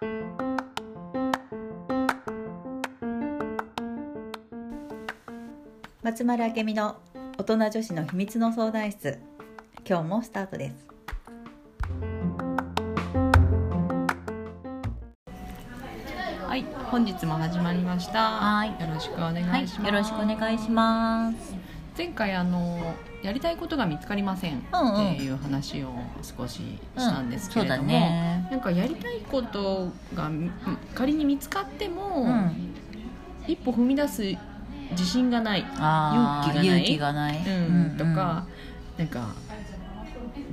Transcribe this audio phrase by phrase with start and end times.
[0.00, 0.08] 松
[6.24, 6.96] 丸明美の
[7.36, 9.18] 大人女子の秘密の相談室
[9.86, 10.88] 今日もスタートです
[16.46, 18.22] はい、本日も始まりました。
[18.22, 19.82] はいよろしくお願いしはいます。
[19.82, 21.54] よろしくお願いします
[21.98, 25.12] 前回あのやりたいことが見つかりませんうんうん。
[25.12, 25.88] っていう話を
[26.22, 28.48] 少ししたんですけれども、そうだね。
[28.50, 30.50] なんかやりたいことがみ
[30.94, 32.74] 仮に見つかっても、うん。
[33.46, 34.22] 一歩踏み出す
[34.92, 37.38] 自信がない、勇気がない
[37.98, 38.44] とか、
[38.98, 39.28] なんか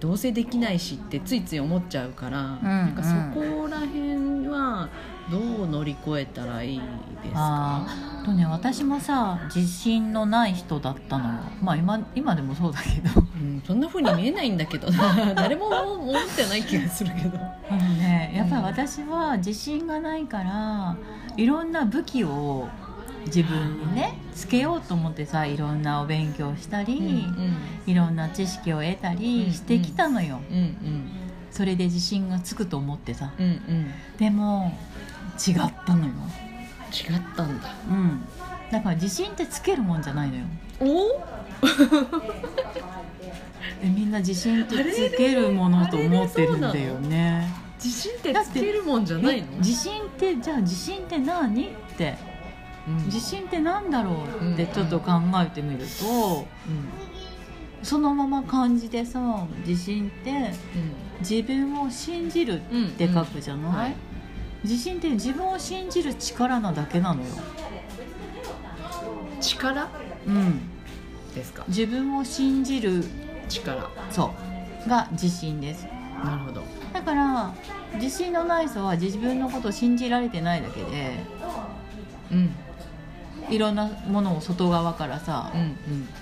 [0.00, 4.88] どうせできないしってついつい思っちゃうから、なんかそこら辺は
[5.30, 6.78] どう乗り越えたらいい
[7.22, 7.86] ですか？
[8.26, 11.24] とね私もさ自信のない人だったの。
[11.32, 13.20] よまあ今今でもそうだけど。
[13.20, 14.90] うん、そんな風に見えないんだけど。
[14.90, 17.38] な 誰も思ってない気がするけど。
[17.38, 20.96] あのねやっぱり私は自信がないから
[21.36, 22.68] いろんな武器を
[23.26, 27.26] 自分にねつけようと思ってさいろんなお勉強したり、
[27.86, 31.10] いろんな知識を得たりしてきたのよ、うんうん。
[31.52, 33.30] それで自信がつくと思ってさ。
[33.38, 33.90] うんうん。
[34.18, 34.72] でも
[35.36, 35.54] 違っ
[35.86, 36.12] たのよ
[36.92, 37.74] 違ったんだ。
[37.88, 38.24] うん。
[38.70, 40.44] だから自信ってつけるもんじゃないのよ。
[40.80, 41.20] お？
[43.82, 47.48] えみんな自信ってつけるものと思ってるんだよね。
[47.82, 49.48] 自信ってつけるもんじゃないの？
[49.54, 51.66] え自信ってじゃあ自信って何？
[51.66, 52.16] って。
[52.88, 53.04] うん。
[53.06, 54.52] 自信って何だろう？
[54.54, 55.12] ってちょっと考
[55.44, 56.88] えてみるとうん。
[57.82, 59.20] そのまま漢字でさ
[59.66, 60.50] 自信って
[61.20, 62.86] 自分を信じるうん。
[62.88, 63.94] って書くじゃない、はい
[64.64, 67.28] 自信って自分を信じる力なだけなのよ、
[69.40, 69.88] 力？
[70.26, 70.60] うん、
[71.34, 71.64] ですか。
[71.68, 73.04] 自分を信じる
[73.48, 73.90] 力。
[74.10, 74.32] そ
[74.86, 74.88] う。
[74.88, 75.86] が自信です。
[76.24, 76.62] なるほど。
[76.92, 77.54] だから
[77.94, 81.18] 自信のない人は自分のことを信じられてないだけで
[82.32, 82.54] うん。
[83.48, 85.76] いろんなものを外側からさ、うんうん。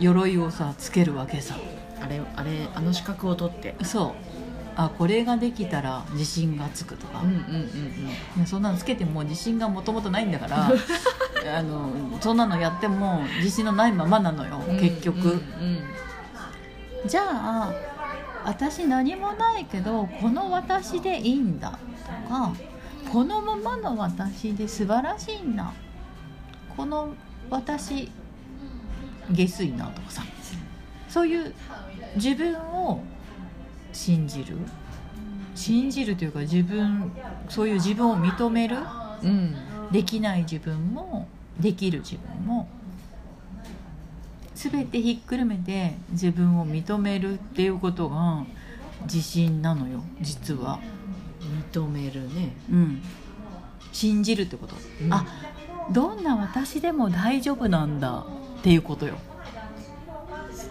[0.00, 1.56] 鎧をさつけるわけさ。
[2.02, 3.74] あれあれあの資格を取って。
[3.82, 4.12] そう
[4.76, 7.38] あこれができたら自信がつくとか、うんうんうん
[8.36, 10.68] いやそんなのつけても自信がもともとないんだから
[11.58, 15.30] あのそんなのやっても自信のないままなのようん結局、うん。
[15.30, 15.80] うん
[17.06, 17.72] じゃあ
[18.44, 21.76] 私何もないけどこの私でいいんだと
[22.28, 22.52] か
[23.12, 25.72] このままの私で素晴らしいんだ。
[26.76, 27.10] この
[27.48, 28.10] 私
[29.30, 30.22] 下水なとかさ。
[31.08, 31.54] そういう
[32.16, 33.00] 自分を
[33.96, 34.56] 信じる。
[35.54, 37.10] 信じるというか自分
[37.48, 38.76] そういう自分を認める。
[39.22, 39.54] うん。
[39.90, 41.26] できない自分も
[41.58, 42.68] できる自分も
[44.54, 48.44] 全てひっくるめて自分を認めるっていうことが
[49.02, 50.78] 自信なのよ実は。
[51.72, 52.54] 認めるね。
[52.70, 53.02] うん。
[53.92, 55.12] 信じるってこと、うん。
[55.12, 55.24] あ
[55.90, 58.26] どんな私でも大丈夫なんだ
[58.58, 59.14] っていうことよ。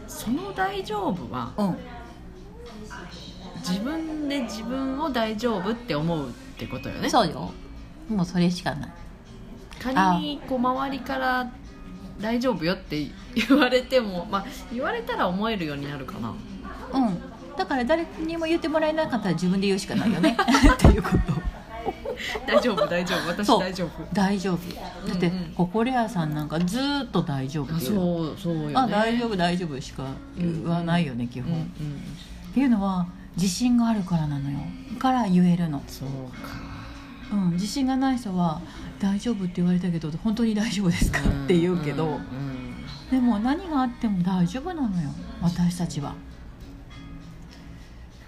[0.08, 1.78] その大丈夫はうん
[3.68, 7.10] 自分で自分を大丈夫って思うってことよね。
[7.10, 7.52] そうよ。
[8.10, 8.90] もうそれしかない。
[9.80, 11.52] 仮にこう周りから
[12.20, 16.34] 大丈夫よって言われても、まあ、言われたら思えるようになるかな。
[16.94, 17.20] うん。
[17.58, 20.38] だから誰にも言ってもらえなかったら自分で言うしかないよね。
[20.74, 21.18] っていうこと。
[22.48, 23.28] 大丈夫大丈夫。
[23.28, 23.90] 私大丈夫。
[24.14, 25.08] 大丈夫。
[25.08, 25.54] だって、うんうん。
[25.56, 27.92] ココレアさんなんかずーっと大丈夫あっていう。
[27.92, 28.74] そうそうよね。
[28.76, 30.06] あ大丈夫大丈夫しか
[30.38, 32.02] 言わないよね、基本、っうんうん
[32.56, 33.06] ていうのは
[33.36, 34.60] 自信があるからなのよ。
[34.98, 36.10] から言えるの、そう
[36.42, 36.66] か。
[37.34, 38.62] うん、自信がない人は
[38.98, 41.20] 「大丈夫」って言われたけど本当に大丈夫ですか？
[41.20, 42.22] って言うけど、んん
[43.12, 45.10] でも何があっても大丈夫なのよ。
[45.42, 46.14] 私たちは。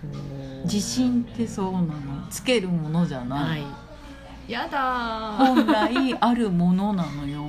[0.03, 1.87] うん自信ってそうなの。
[2.29, 3.67] つけるものじゃない、は
[4.47, 4.51] い。
[4.51, 5.37] やだー。
[5.37, 7.45] 本来あるものなのよ。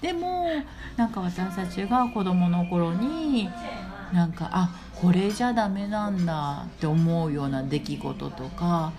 [0.00, 0.46] でも
[0.96, 3.50] なんか私たちが子供の頃に
[4.12, 4.70] なんかあ
[5.00, 8.92] これじゃダメなんだって思うような出来事とか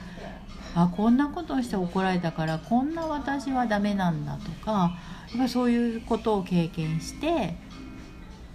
[0.76, 4.98] あこんなことをして怒られたからこんな私はダメなんだとか
[5.30, 7.56] やっぱりそういうことを経験して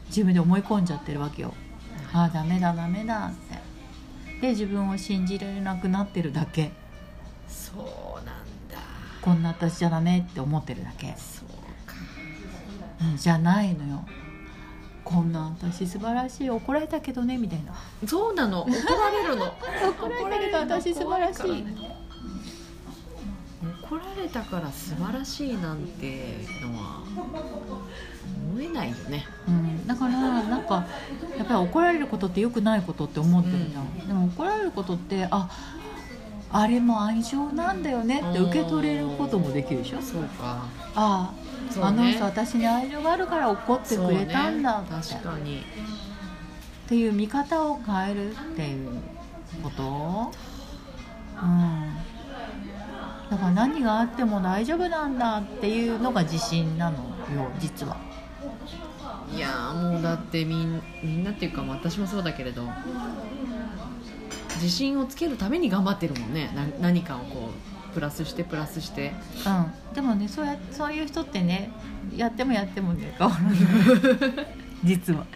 [0.07, 1.55] 自分で思い込んじゃってるわけよ。
[2.13, 4.41] あダメだダメだって。
[4.41, 6.73] で自分を信じられなくなってるだけ。
[7.49, 7.73] そ
[8.23, 8.35] うなん
[8.71, 8.79] だ。
[9.21, 11.15] こんな私じゃダメって思ってるだけ。
[11.17, 11.49] そう
[11.89, 11.95] か。
[13.01, 14.05] うんじゃないのよ
[15.05, 17.75] こんな私素晴らしい怒られたけどねみたいな。
[18.07, 18.63] そうなの。
[18.63, 19.45] 怒られるの。
[19.47, 21.65] 怒られたけど私素晴らしい、
[23.83, 27.03] 怒られたから素晴らしいなんてのは
[28.53, 29.27] 思えないよね。
[29.47, 30.87] うん、だからなんか
[31.37, 35.51] やっぱり怒られることって良くないことって思ってるじゃん、でも怒られることってあ
[36.57, 40.01] あれも愛情なんだよねって受け取れることもできるでしょ？
[40.01, 40.65] そうか。
[40.95, 41.83] ああ、ね。
[41.83, 45.01] あの人私に愛情があるから怒ってくれたんだって,、ね。
[45.03, 45.59] 確かに。
[45.59, 45.63] っ
[46.87, 48.89] ていう見方を変えるっていう
[49.65, 50.33] こと？
[51.43, 51.95] うん。
[53.31, 56.99] だから何があっても大丈夫なんだっていうのが自信なの
[57.35, 57.97] よ実は。
[59.35, 62.63] いやーもうだってみんみんなっていうか私もそうだけれど
[64.55, 66.51] 自信をつけるために頑張ってるもんね。
[66.55, 67.51] な何かをこ
[67.91, 69.13] うプラスしてプラスして。
[69.47, 71.71] うん、でもねそうやそういう人ってね
[72.15, 74.47] やってもやってもね 変わらない。
[74.85, 75.27] 実は。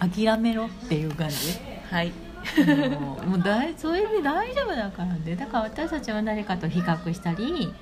[0.00, 1.36] 諦めろっていう感じ。
[1.90, 2.12] はい。
[2.98, 5.36] もうもう大それで大丈夫だからね。
[5.36, 7.72] だから私たちは誰かと比較したり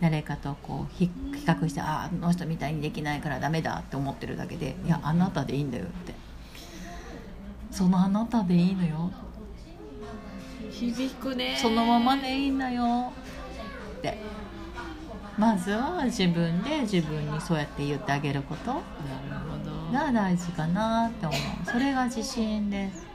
[0.00, 6.14] 誰かとこう比比較してあああの人みたいにできないからダメだって思ってるだけでいやあなたでいいんだよって。
[7.70, 9.10] そのあなたでいいのよ
[10.70, 11.56] 響くね。
[11.60, 13.12] そのままでいいんだよ。
[13.98, 14.18] って
[15.36, 18.72] まずは自分で自分にそうやって言ってあげること。
[18.72, 18.82] なる
[19.50, 19.58] ほ
[19.92, 21.70] が大事かなって思う。
[21.70, 23.06] それが自信です。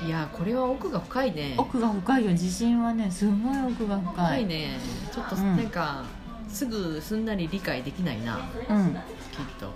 [0.00, 1.54] どいやこれは奥が深いね。
[1.56, 2.32] 奥が深いよ。
[2.32, 3.36] 自信はねすごい
[3.72, 4.14] 奥が深い。
[4.14, 4.78] 深いね。
[5.12, 5.56] ちょっとうん。
[5.56, 6.04] なんか、
[6.48, 8.38] すぐすんなり理解できないな。
[8.68, 8.92] うん。
[8.92, 8.98] きっ
[9.58, 9.72] と。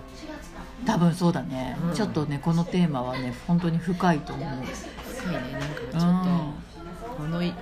[0.85, 1.93] 多分そうだね、うん。
[1.93, 4.49] ちょっとねこのテーマはね本当に深いと思う。
[5.05, 5.51] 深いね。
[5.51, 6.14] なんかちょっと、こ
[7.25, 7.53] のい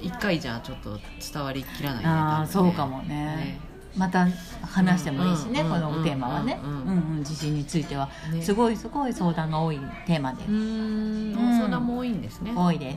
[0.00, 0.98] 1回じゃちょっと
[1.32, 3.58] 伝わりきらないねああ、そうかもね。
[3.96, 4.28] また
[4.62, 6.76] 話してもいいしね、うんこのテーマはね、ううんん。
[6.76, 8.42] うんうん自信については、ね。
[8.42, 10.44] すごいすごい相談が多いテーマで。
[10.44, 11.56] うーんうん。
[11.58, 12.52] 相談も多いんですね。
[12.54, 12.96] 多いです、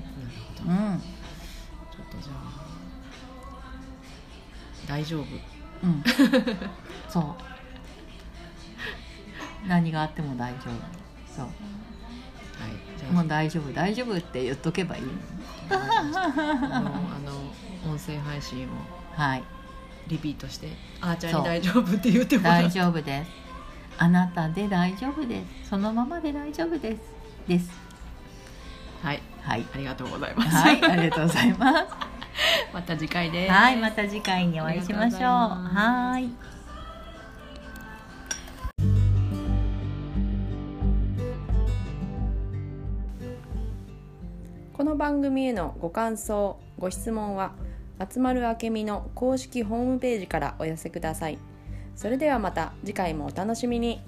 [0.64, 0.68] うん。
[0.68, 2.60] ちょっとじゃあ
[4.88, 5.24] 大丈夫。
[5.82, 6.04] うん、
[7.08, 7.24] そう。
[9.68, 11.34] 何があっても大丈夫。
[11.34, 11.46] そう。
[11.46, 15.12] はいもう大丈夫大丈夫って言っとけばいいあの
[15.72, 18.70] あの音声配信を。
[19.14, 19.44] はい
[20.08, 20.70] リピートして
[21.02, 23.32] あーちゃんに大丈夫って言ってもら大う丈夫です。
[23.98, 25.70] あなたで大丈夫です。
[25.70, 27.02] そのままで大丈夫です。
[27.48, 27.70] です。
[29.04, 29.22] はい。
[29.42, 29.66] はい。
[29.74, 31.88] ありがとうございます、はいありがとうございます。
[32.74, 33.54] また次回です。
[33.54, 35.22] はいまた次回にお会いしましょう。
[35.22, 36.30] はい
[44.80, 47.52] この番組へのご感想ご質問は
[47.98, 51.38] 松丸明美の公式ホームページからお寄せください。
[51.98, 54.00] それではまた次回もお楽しみに。